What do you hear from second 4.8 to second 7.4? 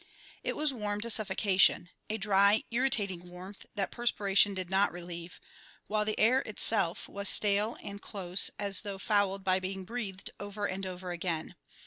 relieve, while the air itself was